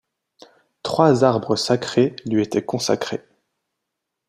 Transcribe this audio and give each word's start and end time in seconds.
Trois 0.81 1.23
arbres 1.23 1.55
sacrés 1.55 2.15
lui 2.25 2.41
étaient 2.41 2.65
consacrés. 2.65 3.21